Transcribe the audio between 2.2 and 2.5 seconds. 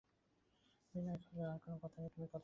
কথা বলো।